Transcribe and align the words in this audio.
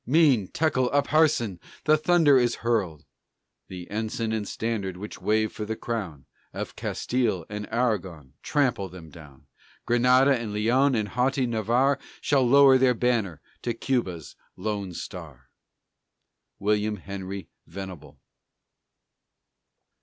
Mene, 0.03 0.47
Tekel, 0.47 0.89
Upharsin! 0.89 1.59
the 1.83 1.95
thunder 1.95 2.35
is 2.39 2.55
hurled! 2.65 3.05
_The 3.69 3.85
ensign 3.91 4.31
and 4.31 4.47
standard 4.47 4.97
which 4.97 5.21
wave 5.21 5.51
for 5.51 5.63
the 5.63 5.75
Crown 5.75 6.25
Of 6.53 6.75
Castile 6.75 7.45
and 7.51 7.67
Aragon 7.71 8.33
trample 8.41 8.89
them 8.89 9.11
down! 9.11 9.45
Granada 9.85 10.35
and 10.35 10.53
Leon 10.53 10.95
and 10.95 11.09
haughty 11.09 11.45
Navarre 11.45 11.99
Shall 12.19 12.41
lower 12.41 12.79
their 12.79 12.95
banner 12.95 13.41
to 13.61 13.75
Cuba's 13.75 14.35
lone 14.55 14.95
star!_ 14.95 15.41
WILLIAM 16.57 16.95
HENRY 16.95 17.49
VENABLE. 17.67 18.19